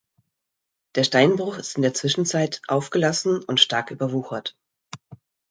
[0.95, 4.57] Der Steinbruch ist in der Zwischenzeit aufgelassen und stark überwuchert.